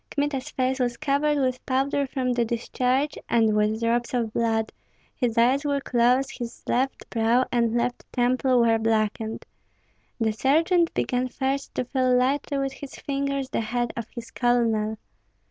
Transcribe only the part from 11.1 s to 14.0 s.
first to feel lightly with his fingers the head